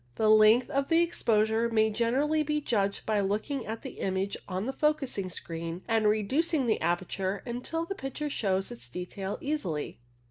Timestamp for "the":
0.15-0.31, 3.83-3.99, 4.65-4.73, 6.65-6.81, 7.85-7.93